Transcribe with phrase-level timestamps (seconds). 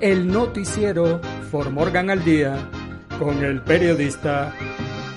[0.00, 1.20] el noticiero
[1.50, 2.56] For Morgan al Día
[3.18, 4.54] con el periodista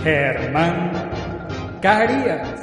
[0.03, 0.91] Germán
[1.81, 2.59] Carías.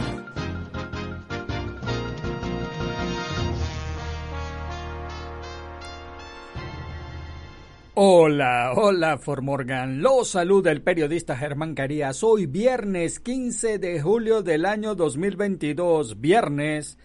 [7.94, 10.00] Hola, hola Formorgan.
[10.00, 12.22] Los saluda el periodista Germán Carías.
[12.22, 16.20] Hoy viernes 15 de julio del año 2022.
[16.20, 16.98] Viernes,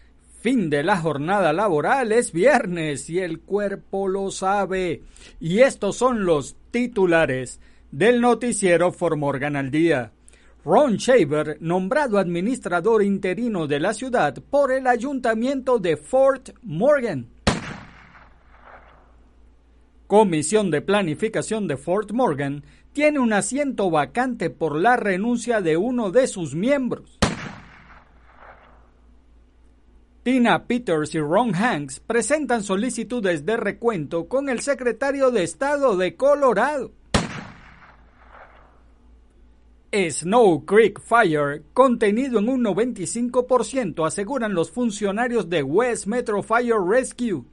[0.45, 5.01] fin de la jornada laboral, es viernes y el cuerpo lo sabe.
[5.39, 10.11] Y estos son los titulares del noticiero Formorgan al día.
[10.63, 17.27] Ron Shaver, nombrado administrador interino de la ciudad por el ayuntamiento de Fort Morgan.
[20.05, 26.11] Comisión de Planificación de Fort Morgan tiene un asiento vacante por la renuncia de uno
[26.11, 27.17] de sus miembros.
[30.25, 36.15] Tina Peters y Ron Hanks presentan solicitudes de recuento con el secretario de Estado de
[36.15, 36.91] Colorado.
[39.93, 47.43] Snow Creek Fire, contenido en un 95%, aseguran los funcionarios de West Metro Fire Rescue.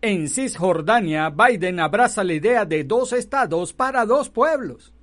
[0.00, 4.94] En Cisjordania, Biden abraza la idea de dos estados para dos pueblos.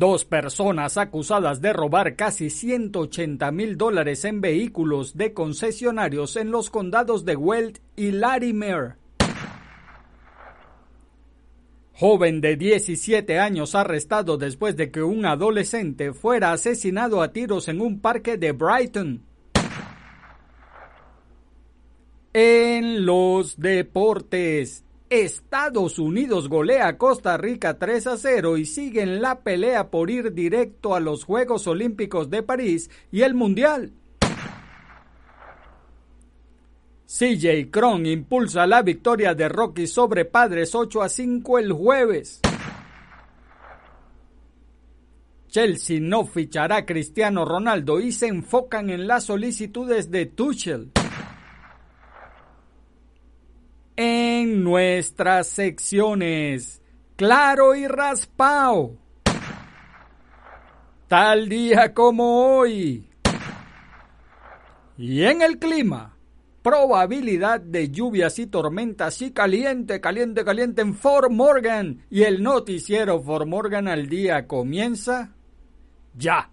[0.00, 6.70] Dos personas acusadas de robar casi 180 mil dólares en vehículos de concesionarios en los
[6.70, 8.94] condados de Weld y Larimer.
[11.92, 17.82] Joven de 17 años arrestado después de que un adolescente fuera asesinado a tiros en
[17.82, 19.22] un parque de Brighton.
[22.32, 29.20] En los deportes, Estados Unidos golea a Costa Rica 3 a 0 y sigue en
[29.20, 33.92] la pelea por ir directo a los Juegos Olímpicos de París y el Mundial.
[37.06, 42.40] CJ Cron impulsa la victoria de Rocky sobre Padres 8 a 5 el jueves.
[45.48, 50.92] Chelsea no fichará a Cristiano Ronaldo y se enfocan en las solicitudes de Tuchel.
[54.50, 56.82] Nuestras secciones,
[57.16, 58.96] Claro y Raspao.
[61.06, 63.08] Tal día como hoy.
[64.96, 66.16] Y en el clima,
[66.62, 72.04] probabilidad de lluvias y tormentas y caliente, caliente, caliente en Fort Morgan.
[72.10, 75.32] Y el noticiero Fort Morgan al día comienza
[76.14, 76.50] ya.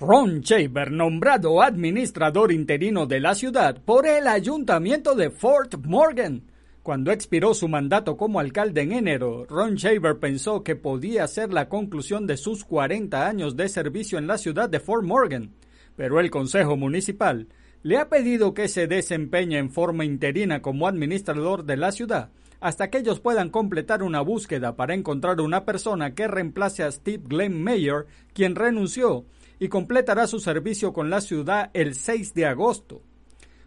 [0.00, 6.44] Ron Shaver, nombrado administrador interino de la ciudad por el ayuntamiento de Fort Morgan.
[6.82, 11.68] Cuando expiró su mandato como alcalde en enero, Ron Shaver pensó que podía ser la
[11.68, 15.52] conclusión de sus 40 años de servicio en la ciudad de Fort Morgan,
[15.96, 17.48] pero el Consejo Municipal
[17.82, 22.30] le ha pedido que se desempeñe en forma interina como administrador de la ciudad
[22.60, 27.24] hasta que ellos puedan completar una búsqueda para encontrar una persona que reemplace a Steve
[27.26, 29.24] Glenn Mayer, quien renunció
[29.60, 33.02] y completará su servicio con la ciudad el 6 de agosto.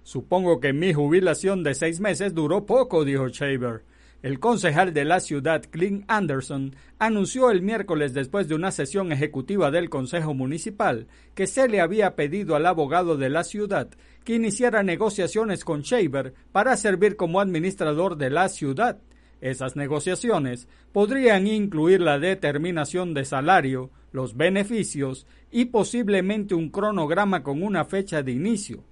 [0.01, 3.85] Supongo que mi jubilación de seis meses duró poco, dijo Shaver.
[4.21, 9.69] El concejal de la ciudad, Clint Anderson, anunció el miércoles después de una sesión ejecutiva
[9.69, 13.89] del Consejo Municipal que se le había pedido al abogado de la ciudad
[14.23, 18.99] que iniciara negociaciones con Shaver para servir como administrador de la ciudad.
[19.41, 27.61] Esas negociaciones podrían incluir la determinación de salario, los beneficios y posiblemente un cronograma con
[27.61, 28.83] una fecha de inicio,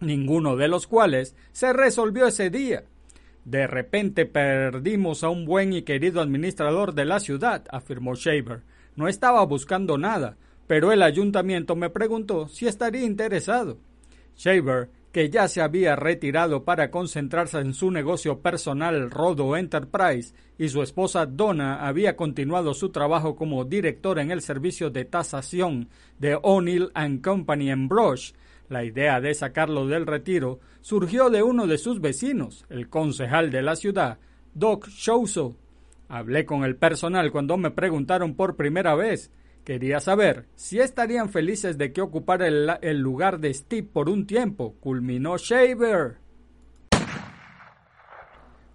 [0.00, 2.84] ninguno de los cuales se resolvió ese día.
[3.44, 8.62] De repente perdimos a un buen y querido administrador de la ciudad, afirmó Shaver.
[8.96, 13.76] No estaba buscando nada, pero el ayuntamiento me preguntó si estaría interesado.
[14.36, 20.68] Shaver, que ya se había retirado para concentrarse en su negocio personal Rodo Enterprise, y
[20.68, 26.38] su esposa Donna había continuado su trabajo como director en el servicio de tasación de
[26.40, 26.92] O'Neill
[27.22, 28.32] Company en Brush,
[28.70, 33.62] la idea de sacarlo del retiro surgió de uno de sus vecinos, el concejal de
[33.62, 34.18] la ciudad,
[34.54, 35.56] Doc Shouso.
[36.08, 39.32] Hablé con el personal cuando me preguntaron por primera vez.
[39.70, 44.74] Quería saber si estarían felices de que ocupara el, lugar de Steve por un tiempo,
[44.80, 46.16] culminó Shaver.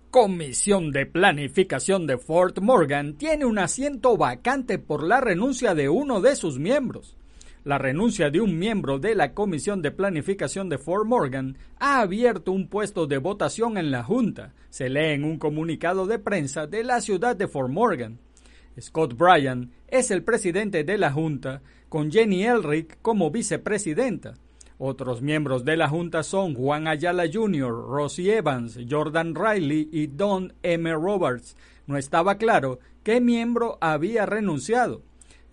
[0.09, 6.21] Comisión de Planificación de Fort Morgan tiene un asiento vacante por la renuncia de uno
[6.21, 7.17] de sus miembros.
[7.65, 12.53] La renuncia de un miembro de la Comisión de Planificación de Fort Morgan ha abierto
[12.53, 16.85] un puesto de votación en la Junta, se lee en un comunicado de prensa de
[16.85, 18.21] la ciudad de Fort Morgan.
[18.79, 24.33] Scott Bryan es el presidente de la Junta, con Jenny Elric como vicepresidenta.
[24.77, 30.53] Otros miembros de la Junta son Juan Ayala Jr., Rosie Evans, Jordan Riley y Don
[30.63, 30.91] M.
[30.93, 31.55] Roberts.
[31.87, 35.01] No estaba claro qué miembro había renunciado.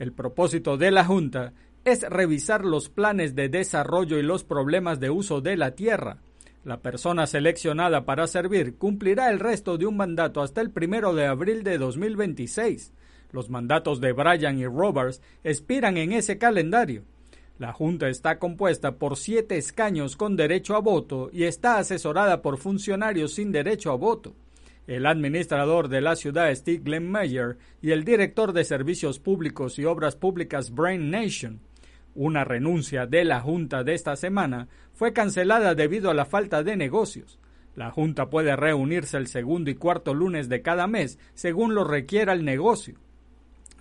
[0.01, 1.53] El propósito de la Junta
[1.85, 6.19] es revisar los planes de desarrollo y los problemas de uso de la tierra.
[6.65, 11.27] La persona seleccionada para servir cumplirá el resto de un mandato hasta el primero de
[11.27, 12.93] abril de 2026.
[13.33, 17.05] Los mandatos de Bryan y Roberts expiran en ese calendario.
[17.59, 22.59] La Junta está compuesta por siete escaños con derecho a voto y está asesorada por
[22.59, 24.35] funcionarios sin derecho a voto.
[24.87, 29.85] El administrador de la ciudad, Steve Glenn Mayer, y el director de Servicios Públicos y
[29.85, 31.61] Obras Públicas, Brain Nation.
[32.15, 36.77] Una renuncia de la Junta de esta semana fue cancelada debido a la falta de
[36.77, 37.39] negocios.
[37.77, 42.33] La Junta puede reunirse el segundo y cuarto lunes de cada mes, según lo requiera
[42.33, 42.99] el negocio.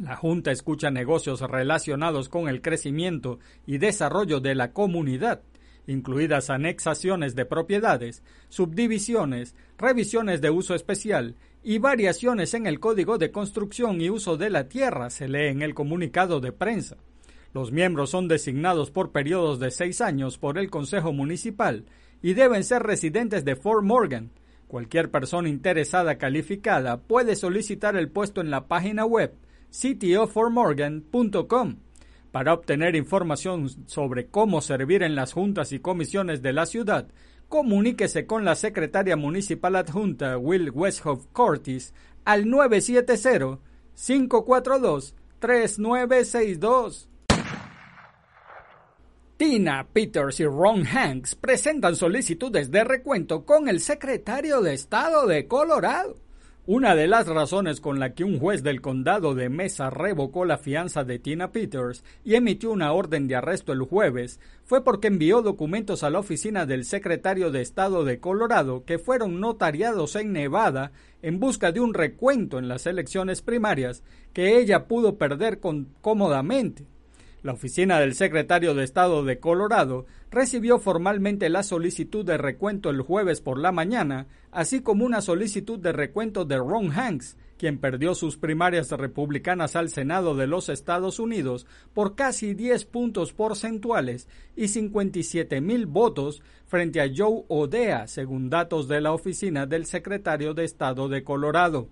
[0.02, 3.38] La Junta escucha negocios relacionados con el crecimiento
[3.68, 5.44] y desarrollo de la comunidad,
[5.86, 13.30] incluidas anexaciones de propiedades, subdivisiones, revisiones de uso especial y variaciones en el Código de
[13.30, 16.98] Construcción y Uso de la Tierra, se lee en el comunicado de prensa.
[17.54, 21.86] Los miembros son designados por periodos de seis años por el Consejo Municipal
[22.24, 24.32] y deben ser residentes de Fort Morgan.
[24.68, 29.36] Cualquier persona interesada calificada puede solicitar el puesto en la página web
[29.72, 31.76] cityofortmorgan.com.
[32.32, 37.10] Para obtener información sobre cómo servir en las juntas y comisiones de la ciudad,
[37.50, 43.60] comuníquese con la secretaria municipal adjunta Will Westhoff Cortis al 970
[43.96, 47.10] 542 3962.
[49.36, 55.48] Tina Peters y Ron Hanks presentan solicitudes de recuento con el secretario de Estado de
[55.48, 56.16] Colorado.
[56.68, 60.60] Una de las razones con la que un juez del condado de Mesa revocó la
[60.60, 65.42] fianza de Tina Peters y emitió una orden de arresto el jueves fue porque envió
[65.42, 70.92] documentos a la oficina del secretario de Estado de Colorado que fueron notariados en Nevada
[71.24, 75.60] en busca de un recuento en las elecciones primarias que ella pudo perder
[76.02, 76.86] cómodamente.
[77.44, 83.02] La oficina del secretario de Estado de Colorado recibió formalmente la solicitud de recuento el
[83.02, 88.14] jueves por la mañana, así como una solicitud de recuento de Ron Hanks, quien perdió
[88.14, 94.68] sus primarias republicanas al Senado de los Estados Unidos por casi 10 puntos porcentuales y
[94.68, 100.64] 57 mil votos frente a Joe Odea, según datos de la oficina del secretario de
[100.64, 101.88] Estado de Colorado.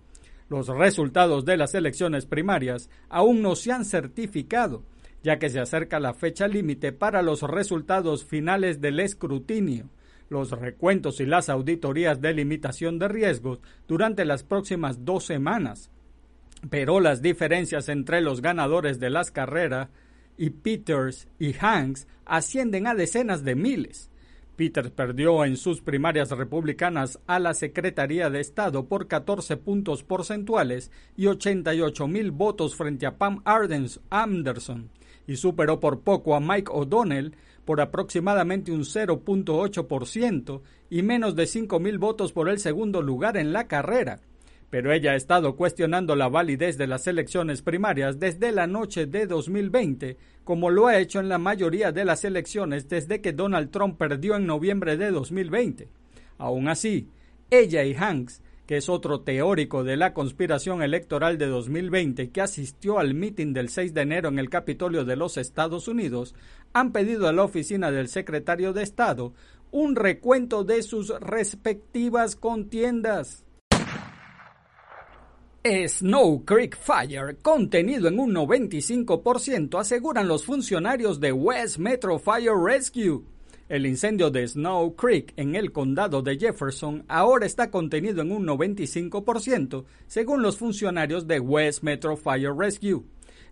[0.48, 4.84] Los resultados de las elecciones primarias aún no se han certificado
[5.24, 9.90] ya que se acerca la fecha límite para los resultados finales del escrutinio,
[10.30, 15.90] los recuentos y las auditorías de limitación de riesgos durante las próximas dos semanas.
[16.70, 19.90] Pero las diferencias entre los ganadores de las carreras
[20.38, 24.10] y Peters y Hanks ascienden a decenas de miles.
[24.56, 30.92] Peters perdió en sus primarias republicanas a la Secretaría de Estado por 14 puntos porcentuales
[31.16, 34.90] y 88 mil votos frente a Pam Anderson
[35.30, 42.00] y superó por poco a Mike O'Donnell por aproximadamente un 0.8% y menos de 5.000
[42.00, 44.22] votos por el segundo lugar en la carrera.
[44.72, 49.28] pero ella ha estado cuestionando la validez de las elecciones primarias desde la noche de
[49.28, 54.00] 2020, como lo ha hecho en la mayoría de las elecciones desde que Donald Trump
[54.00, 55.90] perdió en noviembre de 2020.
[56.40, 57.08] Aún así,
[57.52, 63.00] ella y Hanks, que es otro teórico de la conspiración electoral de 2020 que asistió
[63.00, 66.36] al mitin del 6 de enero en el Capitolio de los Estados Unidos,
[66.72, 69.34] han pedido a la oficina del secretario de Estado
[69.72, 73.44] un recuento de sus respectivas contiendas.
[75.64, 83.24] Snow Creek Fire, contenido en un 95%, aseguran los funcionarios de West Metro Fire Rescue.
[83.70, 88.48] El incendio de Snow Creek en el condado de Jefferson ahora está contenido en un
[88.48, 93.04] 95%, según los funcionarios de West Metro Fire Rescue.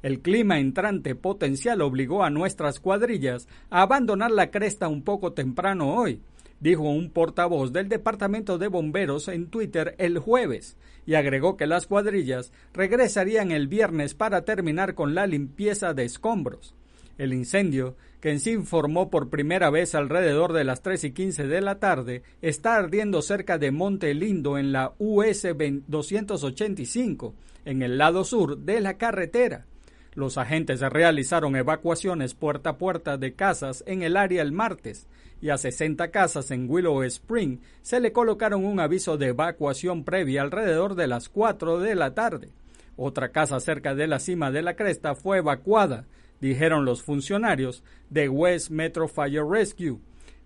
[0.01, 5.93] El clima entrante potencial obligó a nuestras cuadrillas a abandonar la cresta un poco temprano
[5.93, 6.19] hoy,
[6.59, 11.85] dijo un portavoz del Departamento de Bomberos en Twitter el jueves, y agregó que las
[11.85, 16.73] cuadrillas regresarían el viernes para terminar con la limpieza de escombros.
[17.17, 21.47] El incendio, que en sí informó por primera vez alrededor de las 3 y 15
[21.47, 25.47] de la tarde, está ardiendo cerca de Monte Lindo en la US
[25.87, 27.33] 285,
[27.65, 29.65] en el lado sur de la carretera.
[30.13, 35.07] Los agentes realizaron evacuaciones puerta a puerta de casas en el área el martes
[35.41, 40.41] y a 60 casas en Willow Spring se le colocaron un aviso de evacuación previa
[40.41, 42.49] alrededor de las 4 de la tarde.
[42.95, 46.07] Otra casa cerca de la cima de la cresta fue evacuada
[46.41, 49.99] dijeron los funcionarios de West Metro Fire Rescue.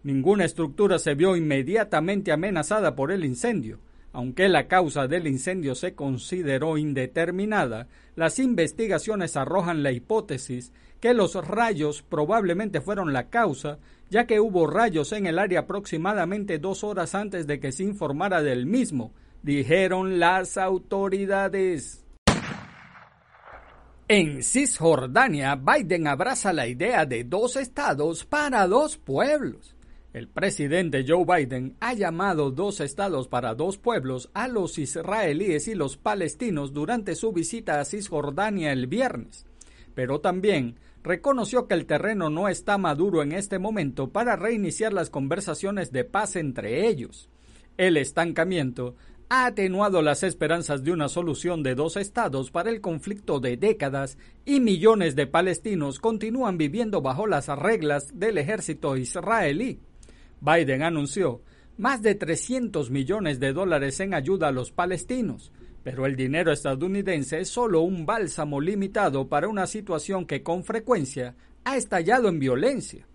[0.03, 3.79] Ninguna estructura se vio inmediatamente amenazada por el incendio.
[4.13, 11.35] Aunque la causa del incendio se consideró indeterminada, las investigaciones arrojan la hipótesis que los
[11.35, 13.79] rayos probablemente fueron la causa,
[14.09, 18.43] ya que hubo rayos en el área aproximadamente dos horas antes de que se informara
[18.43, 22.00] del mismo, dijeron las autoridades.
[24.13, 29.73] En Cisjordania, Biden abraza la idea de dos estados para dos pueblos.
[30.11, 35.75] El presidente Joe Biden ha llamado dos estados para dos pueblos a los israelíes y
[35.75, 39.45] los palestinos durante su visita a Cisjordania el viernes,
[39.95, 45.09] pero también reconoció que el terreno no está maduro en este momento para reiniciar las
[45.09, 47.29] conversaciones de paz entre ellos.
[47.77, 48.97] El estancamiento
[49.33, 54.17] ha atenuado las esperanzas de una solución de dos estados para el conflicto de décadas
[54.43, 59.79] y millones de palestinos continúan viviendo bajo las reglas del ejército israelí.
[60.41, 61.41] Biden anunció
[61.77, 67.39] más de 300 millones de dólares en ayuda a los palestinos, pero el dinero estadounidense
[67.39, 73.07] es solo un bálsamo limitado para una situación que con frecuencia ha estallado en violencia.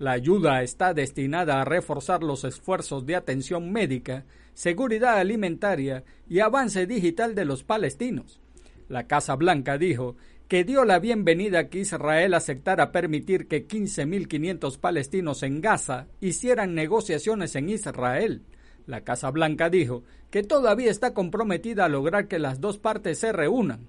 [0.00, 4.24] La ayuda está destinada a reforzar los esfuerzos de atención médica
[4.60, 8.42] seguridad alimentaria y avance digital de los palestinos.
[8.90, 10.16] La Casa Blanca dijo
[10.48, 16.74] que dio la bienvenida a que Israel aceptara permitir que 15.500 palestinos en Gaza hicieran
[16.74, 18.42] negociaciones en Israel.
[18.84, 23.32] La Casa Blanca dijo que todavía está comprometida a lograr que las dos partes se
[23.32, 23.88] reúnan.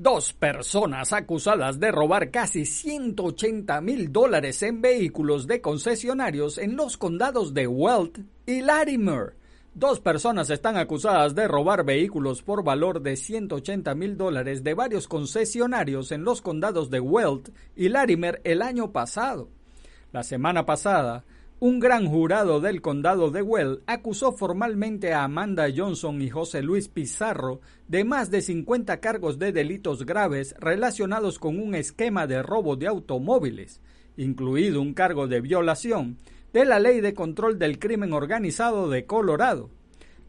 [0.00, 6.96] Dos personas acusadas de robar casi 180 mil dólares en vehículos de concesionarios en los
[6.96, 9.34] condados de Weld y Latimer.
[9.74, 15.08] Dos personas están acusadas de robar vehículos por valor de 180 mil dólares de varios
[15.08, 19.48] concesionarios en los condados de Weld y Latimer el año pasado.
[20.12, 21.24] La semana pasada,
[21.60, 26.86] un gran jurado del condado de Well acusó formalmente a Amanda Johnson y José Luis
[26.88, 32.76] Pizarro de más de 50 cargos de delitos graves relacionados con un esquema de robo
[32.76, 33.80] de automóviles,
[34.16, 36.18] incluido un cargo de violación
[36.52, 39.68] de la Ley de Control del Crimen Organizado de Colorado.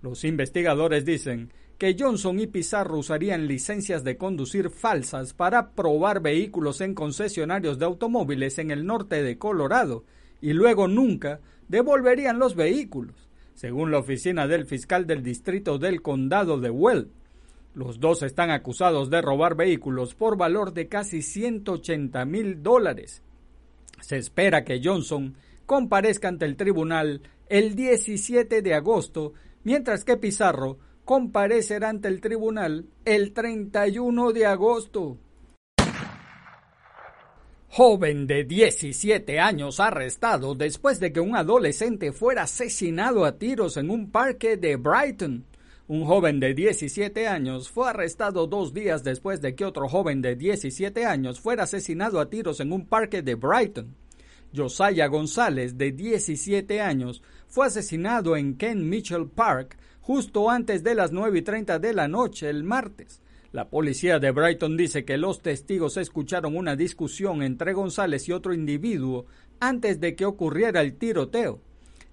[0.02, 6.82] Los investigadores dicen que Johnson y Pizarro usarían licencias de conducir falsas para probar vehículos
[6.82, 10.04] en concesionarios de automóviles en el norte de Colorado,
[10.42, 13.16] y luego nunca devolverían los vehículos,
[13.54, 17.12] según la oficina del fiscal del distrito del condado de Well.
[17.74, 23.22] Los dos están acusados de robar vehículos por valor de casi 180 mil dólares.
[24.02, 30.78] Se espera que Johnson comparezca ante el tribunal el 17 de agosto, mientras que Pizarro
[31.06, 35.18] comparecerá ante el tribunal el 31 de agosto.
[37.72, 43.92] Joven de 17 años arrestado después de que un adolescente fuera asesinado a tiros en
[43.92, 45.46] un parque de Brighton.
[45.88, 50.36] Un joven de 17 años fue arrestado dos días después de que otro joven de
[50.36, 53.96] 17 años fuera asesinado a tiros en un parque de Brighton.
[54.54, 61.12] Josiah González, de 17 años, fue asesinado en Ken Mitchell Park, justo antes de las
[61.12, 63.22] 9 y 30 de la noche el martes.
[63.52, 68.54] La policía de Brighton dice que los testigos escucharon una discusión entre González y otro
[68.54, 69.26] individuo
[69.60, 71.60] antes de que ocurriera el tiroteo.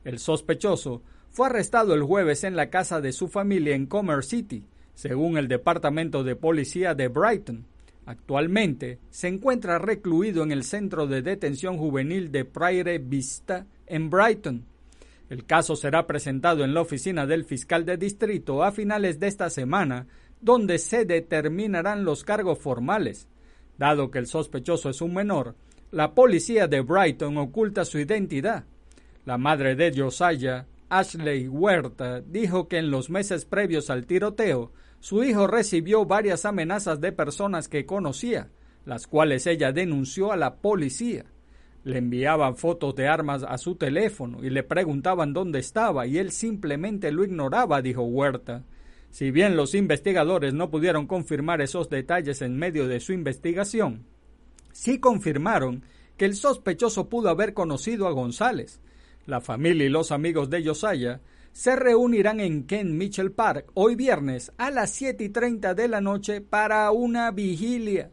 [0.05, 4.65] El sospechoso fue arrestado el jueves en la casa de su familia en Comer City,
[4.95, 7.67] según el Departamento de Policía de Brighton.
[8.07, 14.65] Actualmente se encuentra recluido en el Centro de Detención Juvenil de Prairie Vista en Brighton.
[15.29, 19.51] El caso será presentado en la oficina del fiscal de distrito a finales de esta
[19.51, 20.07] semana,
[20.47, 23.27] donde se determinarán los cargos formales.
[23.79, 25.57] Dado que el sospechoso es un menor,
[25.91, 28.65] la policía de Brighton oculta su identidad.
[29.25, 35.25] La madre de Josiah, Ashley Huerta, dijo que en los meses previos al tiroteo, su
[35.25, 38.49] hijo recibió varias amenazas de personas que conocía,
[38.85, 41.25] las cuales ella denunció a la policía.
[41.83, 46.31] Le enviaban fotos de armas a su teléfono y le preguntaban dónde estaba y él
[46.31, 48.63] simplemente lo ignoraba, dijo Huerta.
[49.17, 54.05] Si bien los investigadores no pudieron confirmar esos detalles en medio de su investigación,
[54.73, 55.85] sí confirmaron
[56.19, 58.79] que el sospechoso pudo haber conocido a González.
[59.25, 64.53] La familia y los amigos de Josiah se reunirán en Ken Mitchell Park hoy viernes
[64.59, 68.11] a las 7 y 30 de la noche para una vigilia.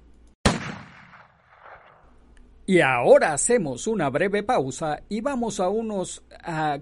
[2.65, 6.23] Y ahora hacemos una breve pausa y vamos a unos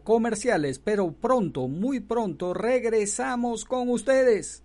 [0.03, 4.63] comerciales, pero pronto, muy pronto, regresamos con ustedes.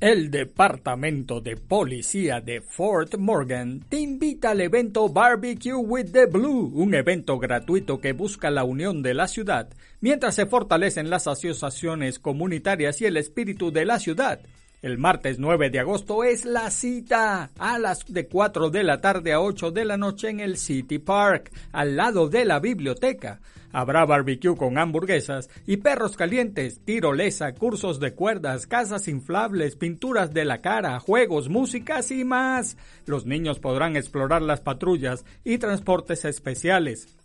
[0.00, 6.72] El Departamento de Policía de Fort Morgan te invita al evento Barbecue with the Blue,
[6.74, 9.68] un evento gratuito que busca la unión de la ciudad
[10.00, 14.40] mientras se fortalecen las asociaciones comunitarias y el espíritu de la ciudad.
[14.82, 19.34] El martes 9 de agosto es la cita a las de 4 de la tarde
[19.34, 23.40] a 8 de la noche en el City Park, al lado de la biblioteca.
[23.72, 30.46] Habrá barbecue con hamburguesas y perros calientes, tirolesa, cursos de cuerdas, casas inflables, pinturas de
[30.46, 32.78] la cara, juegos, músicas y más.
[33.04, 37.19] Los niños podrán explorar las patrullas y transportes especiales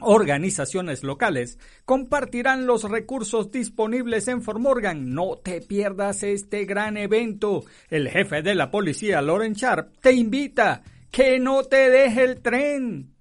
[0.00, 5.14] organizaciones locales compartirán los recursos disponibles en Formorgan.
[5.14, 7.64] No te pierdas este gran evento.
[7.88, 10.82] El jefe de la policía, Loren Sharp, te invita.
[11.10, 13.13] Que no te deje el tren.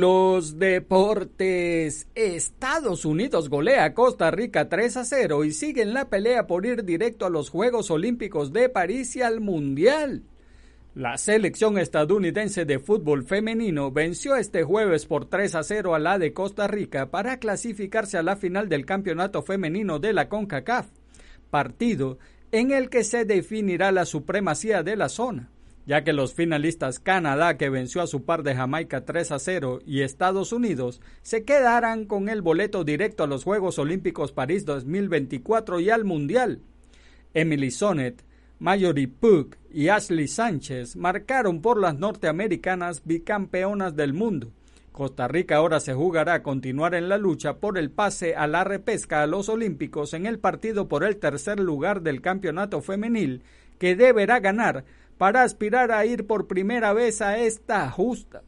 [0.00, 2.08] Los deportes.
[2.14, 6.66] Estados Unidos golea a Costa Rica 3 a 0 y sigue en la pelea por
[6.66, 10.22] ir directo a los Juegos Olímpicos de París y al Mundial.
[10.94, 16.18] La selección estadounidense de fútbol femenino venció este jueves por 3 a 0 a la
[16.18, 20.88] de Costa Rica para clasificarse a la final del campeonato femenino de la CONCACAF,
[21.50, 22.18] partido
[22.50, 25.51] en el que se definirá la supremacía de la zona
[25.86, 29.80] ya que los finalistas Canadá, que venció a su par de Jamaica 3 a 0,
[29.84, 35.80] y Estados Unidos se quedarán con el boleto directo a los Juegos Olímpicos París 2024
[35.80, 36.60] y al Mundial.
[37.34, 38.24] Emily Sonnet,
[38.58, 44.52] Mayori Pug y Ashley Sánchez marcaron por las norteamericanas bicampeonas del mundo.
[44.92, 48.62] Costa Rica ahora se jugará a continuar en la lucha por el pase a la
[48.62, 53.42] repesca a los Olímpicos en el partido por el tercer lugar del campeonato femenil
[53.78, 54.84] que deberá ganar
[55.18, 58.42] para aspirar a ir por primera vez a esta justa.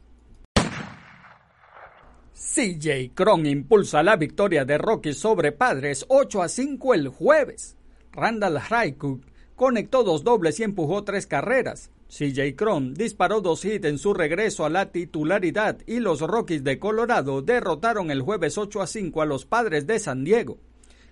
[2.33, 7.75] CJ Cron impulsa la victoria de Rocky sobre Padres 8 a 5 el jueves.
[8.11, 9.25] Randall Raikkook
[9.55, 11.91] conectó dos dobles y empujó tres carreras.
[12.07, 16.77] CJ Cron disparó dos hits en su regreso a la titularidad y los Rockies de
[16.77, 20.57] Colorado derrotaron el jueves 8 a 5 a los Padres de San Diego.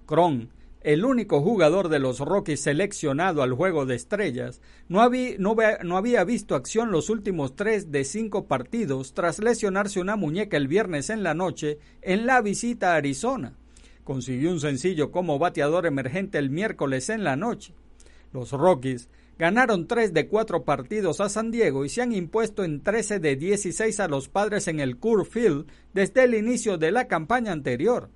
[0.05, 0.49] Cron
[0.83, 6.91] el único jugador de los Rockies seleccionado al juego de estrellas, no había, visto acción
[6.91, 11.79] los últimos tres de cinco partidos tras lesionarse una muñeca el viernes en la noche
[12.01, 13.53] en la visita a Arizona.
[14.03, 17.73] Consiguió un sencillo como bateador emergente el miércoles en la noche.
[18.33, 22.83] Los Rockies ganaron tres de cuatro partidos a San Diego y se han impuesto en
[22.83, 27.07] 13 de 16 a los padres en el Coors Field desde el inicio de la
[27.07, 28.09] campaña anterior.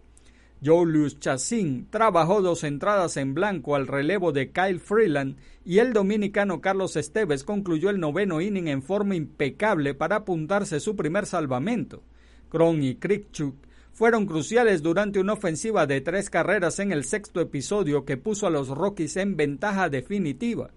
[0.63, 6.61] Julius Chassin trabajó dos entradas en blanco al relevo de Kyle Freeland y el dominicano
[6.61, 12.01] Carlos Esteves concluyó el noveno inning en forma impecable para apuntarse su primer salvamento.
[12.49, 13.55] Cron y Krikchuk
[13.93, 18.51] fueron cruciales durante una ofensiva de tres carreras en el sexto episodio que puso a
[18.51, 20.71] los Rockies en ventaja definitiva.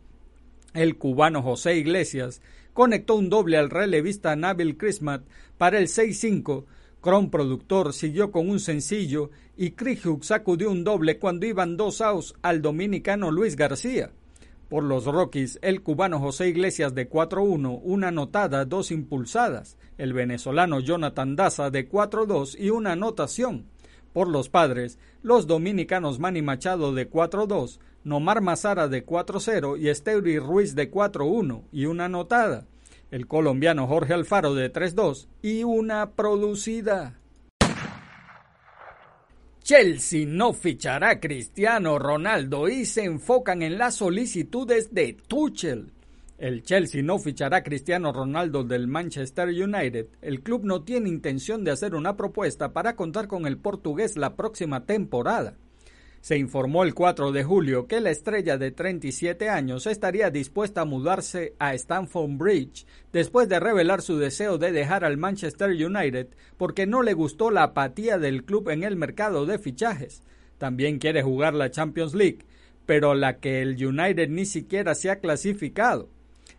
[0.75, 5.23] El cubano José Iglesias conectó un doble al relevista Nabil Chrismat
[5.59, 6.65] para el 6-5
[7.01, 12.35] Cron productor siguió con un sencillo y Chris sacudió un doble cuando iban dos outs
[12.43, 14.11] al dominicano Luis García.
[14.69, 19.77] Por los Rockies, el cubano José Iglesias de 4-1, una anotada, dos impulsadas.
[19.99, 23.67] El venezolano Jonathan Daza de 4-2 y una anotación.
[24.13, 30.39] Por los padres, los dominicanos Manny Machado de 4-2, Nomar Mazara de 4-0 y Esteuri
[30.39, 32.67] Ruiz de 4-1 y una anotada.
[33.11, 37.19] El colombiano Jorge Alfaro de 3-2 y una producida.
[39.65, 45.93] Chelsea no fichará Cristiano Ronaldo y se enfocan en las solicitudes de Tuchel.
[46.39, 50.07] El Chelsea no fichará Cristiano Ronaldo del Manchester United.
[50.23, 54.37] El club no tiene intención de hacer una propuesta para contar con el portugués la
[54.37, 55.57] próxima temporada.
[56.21, 60.85] Se informó el 4 de julio que la estrella de 37 años estaría dispuesta a
[60.85, 66.29] mudarse a Stamford Bridge después de revelar su deseo de dejar al Manchester United
[66.59, 70.23] porque no le gustó la apatía del club en el mercado de fichajes.
[70.59, 72.45] También quiere jugar la Champions League,
[72.85, 76.11] pero la que el United ni siquiera se ha clasificado.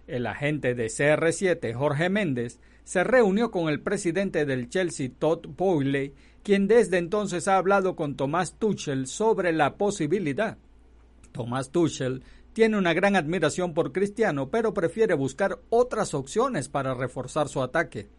[0.07, 6.13] El agente de CR7, Jorge Méndez, se reunió con el presidente del Chelsea, Todd Boyle,
[6.43, 10.57] quien desde entonces ha hablado con Tomás Tuchel sobre la posibilidad.
[11.31, 12.23] Tomás Tuchel
[12.53, 18.09] tiene una gran admiración por Cristiano, pero prefiere buscar otras opciones para reforzar su ataque.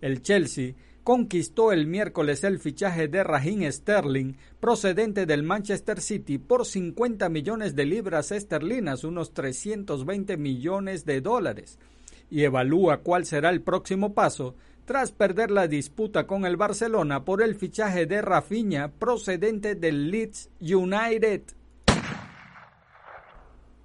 [0.00, 6.66] El Chelsea conquistó el miércoles el fichaje de Raheem Sterling, procedente del Manchester City, por
[6.66, 11.78] 50 millones de libras esterlinas, unos 320 millones de dólares,
[12.30, 14.54] y evalúa cuál será el próximo paso
[14.90, 20.50] tras perder la disputa con el Barcelona por el fichaje de Rafinha procedente del Leeds
[20.60, 21.42] United.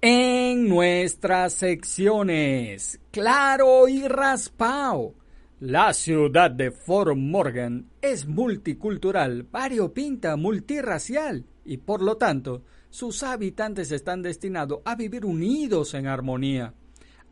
[0.00, 5.14] En nuestras secciones, claro y raspao.
[5.60, 13.92] La ciudad de Fort Morgan es multicultural, variopinta, multirracial y por lo tanto sus habitantes
[13.92, 16.74] están destinados a vivir unidos en armonía.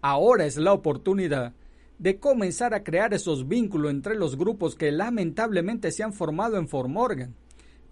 [0.01, 1.55] Ahora es la oportunidad
[2.05, 6.69] de comenzar a crear esos vínculos entre los grupos que lamentablemente se han formado en
[6.69, 7.35] Fort Morgan.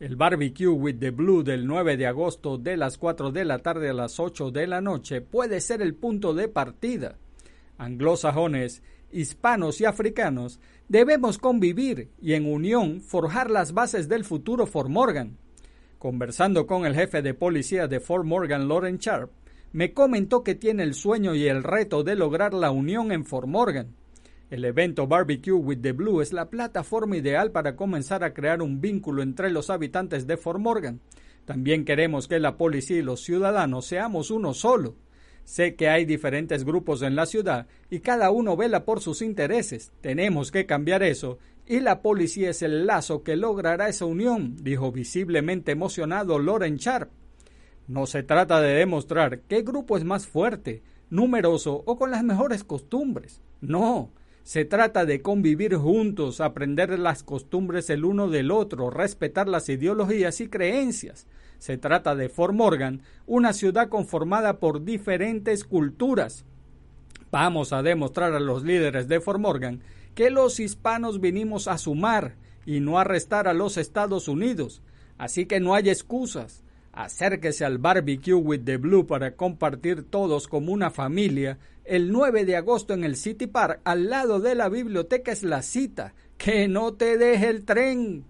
[0.01, 3.89] El barbecue with the blue del 9 de agosto de las 4 de la tarde
[3.89, 7.17] a las 8 de la noche puede ser el punto de partida.
[7.79, 14.91] Anglosajones, hispanos y africanos debemos convivir y en unión forjar las bases del futuro Fort
[14.91, 15.39] Morgan.
[15.99, 19.31] Conversando con el jefe de policía de Fort Morgan, Lauren Sharp,
[19.73, 23.49] me comentó que tiene el sueño y el reto de lograr la unión en Fort
[23.49, 24.02] Morgan.
[24.53, 28.83] El evento Barbecue with the Blue es la plataforma ideal para comenzar a crear un
[28.83, 31.01] vínculo entre los habitantes de Fort Morgan.
[31.47, 34.95] También queremos que la policía y los ciudadanos seamos uno solo.
[35.45, 39.91] Sé que hay diferentes grupos en la ciudad y cada uno vela por sus intereses.
[40.03, 44.93] Tenemos que cambiar eso y la policía es el lazo que logrará esa unión, dijo
[44.93, 47.11] visiblemente emocionado Loren Sharp.
[47.89, 52.65] No se trata de demostrar qué grupo es más fuerte, numeroso o con las mejores
[52.65, 53.41] costumbres.
[53.63, 54.11] No,
[54.45, 60.41] se trata de convivir juntos, aprender las costumbres el uno del otro, respetar las ideologías
[60.41, 61.27] y creencias.
[61.59, 66.45] Se trata de Fort Morgan, una ciudad conformada por diferentes culturas.
[67.31, 69.81] Vamos a demostrar a los líderes de Fort Morgan
[70.17, 72.35] que los hispanos vinimos a sumar
[72.67, 74.83] y no a restar a los Estados Unidos.
[75.19, 76.65] Así que no hay excusas.
[76.93, 81.59] Acérquese al Barbecue with the Blue para compartir todos como una familia.
[81.85, 85.63] El 9 de agosto en el City Park, al lado de la biblioteca, es la
[85.63, 86.15] cita.
[86.39, 88.25] Que no te deje el tren.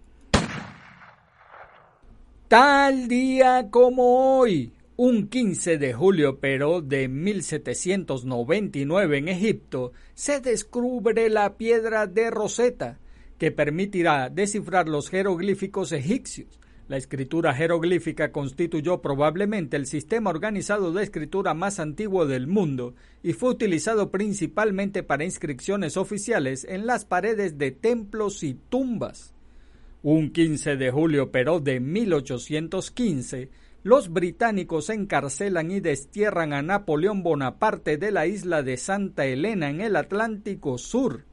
[2.49, 11.31] Tal día como hoy, un 15 de julio pero de 1799 en Egipto, se descubre
[11.31, 12.99] la piedra de Rosetta,
[13.39, 16.61] que permitirá descifrar los jeroglíficos egipcios.
[16.93, 23.33] La escritura jeroglífica constituyó probablemente el sistema organizado de escritura más antiguo del mundo y
[23.33, 29.33] fue utilizado principalmente para inscripciones oficiales en las paredes de templos y tumbas.
[30.03, 33.49] Un 15 de julio pero de 1815,
[33.85, 39.81] los británicos encarcelan y destierran a Napoleón Bonaparte de la isla de Santa Elena en
[39.81, 41.25] el Atlántico Sur.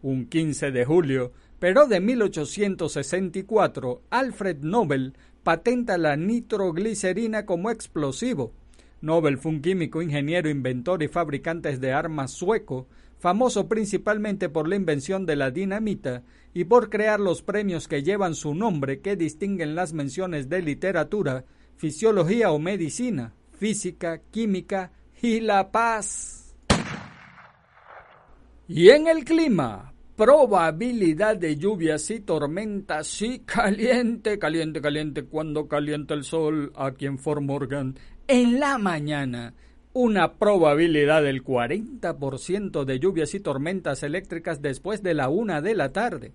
[0.00, 8.52] Un 15 de julio pero de 1864 Alfred Nobel patenta la nitroglicerina como explosivo.
[9.00, 14.76] Nobel fue un químico, ingeniero, inventor y fabricante de armas sueco, famoso principalmente por la
[14.76, 16.22] invención de la dinamita
[16.54, 21.44] y por crear los premios que llevan su nombre que distinguen las menciones de literatura,
[21.76, 26.54] fisiología o medicina, física, química y la paz.
[28.66, 36.14] Y en el clima, probabilidad de lluvias y tormentas, sí, caliente, caliente, caliente, cuando calienta
[36.14, 37.94] el sol aquí en Fort Morgan,
[38.26, 39.54] en la mañana,
[39.92, 45.92] una probabilidad del 40% de lluvias y tormentas eléctricas después de la una de la
[45.92, 46.32] tarde,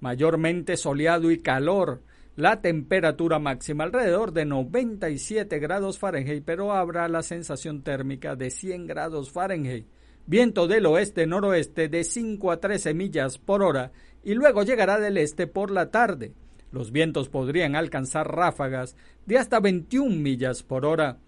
[0.00, 2.00] mayormente soleado y calor,
[2.36, 8.86] la temperatura máxima alrededor de 97 grados Fahrenheit, pero habrá la sensación térmica de 100
[8.86, 9.86] grados Fahrenheit.
[10.26, 13.92] Viento del oeste-noroeste de 5 a 13 millas por hora
[14.24, 16.32] y luego llegará del este por la tarde.
[16.72, 21.18] Los vientos podrían alcanzar ráfagas de hasta 21 millas por hora.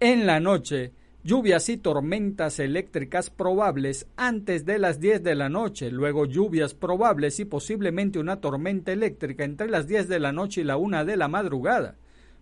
[0.00, 0.92] En la noche,
[1.24, 7.40] Lluvias y tormentas eléctricas probables antes de las 10 de la noche, luego lluvias probables
[7.40, 11.16] y posiblemente una tormenta eléctrica entre las 10 de la noche y la 1 de
[11.16, 11.96] la madrugada.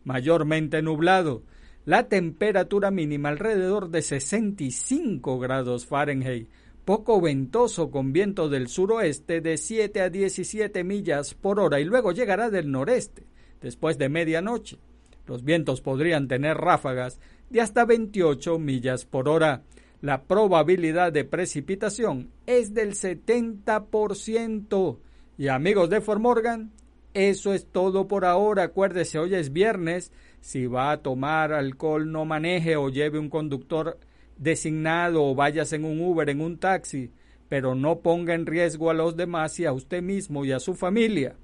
[0.04, 1.42] Mayormente nublado.
[1.86, 6.48] La temperatura mínima alrededor de 65 grados Fahrenheit.
[6.84, 12.10] Poco ventoso con viento del suroeste de 7 a 17 millas por hora y luego
[12.10, 13.22] llegará del noreste
[13.60, 14.78] después de medianoche.
[15.26, 17.20] Los vientos podrían tener ráfagas
[17.50, 19.62] de hasta 28 millas por hora.
[20.00, 24.98] La probabilidad de precipitación es del 70%.
[25.38, 26.72] Y amigos de Fort Morgan,
[27.14, 28.64] eso es todo por ahora.
[28.64, 30.10] Acuérdese, hoy es viernes.
[30.46, 33.98] Si va a tomar alcohol, no maneje o lleve un conductor
[34.36, 37.10] designado o vayas en un Uber, en un taxi,
[37.48, 40.74] pero no ponga en riesgo a los demás y a usted mismo y a su
[40.74, 41.34] familia.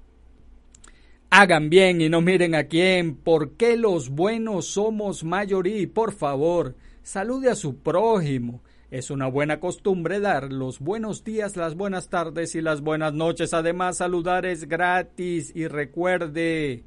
[1.29, 7.49] Hagan bien y no miren a quién, porque los buenos somos mayoría por favor, salude
[7.49, 8.61] a su prójimo.
[8.89, 13.53] Es una buena costumbre dar los buenos días, las buenas tardes y las buenas noches.
[13.53, 16.85] Además, saludar es gratis y recuerde,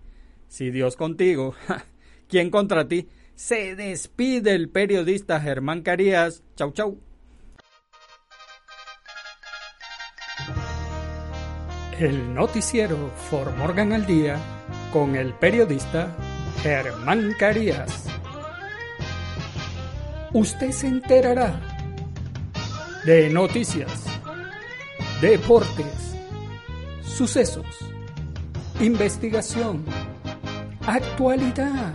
[0.48, 1.54] si Dios contigo,
[2.28, 3.08] ¿quién contra ti?
[3.34, 6.42] Se despide el periodista Germán Carías.
[6.56, 6.98] Chau, chau.
[11.98, 14.36] El noticiero For Morgan al Día
[14.92, 16.14] con el periodista
[16.62, 18.06] Germán Carías.
[20.32, 21.58] Usted se enterará
[23.06, 24.04] de noticias,
[25.20, 26.16] deportes,
[27.02, 27.66] sucesos,
[28.80, 29.84] investigación,
[30.86, 31.94] actualidad.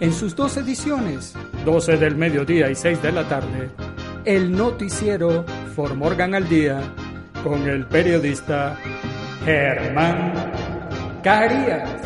[0.00, 1.34] en sus dos ediciones,
[1.64, 3.70] 12 del mediodía y 6 de la tarde,
[4.24, 6.80] el noticiero For Morgan al Día
[7.44, 8.78] con el periodista
[9.44, 10.32] Germán
[11.22, 12.00] Carías.